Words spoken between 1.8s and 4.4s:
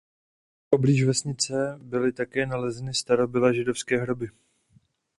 byly také nalezeny starobylé židovské hroby.